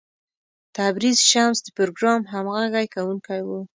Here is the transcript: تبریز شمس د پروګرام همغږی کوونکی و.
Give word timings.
تبریز 0.75 1.17
شمس 1.31 1.57
د 1.63 1.67
پروګرام 1.77 2.21
همغږی 2.33 2.87
کوونکی 2.95 3.41
و. 3.47 3.49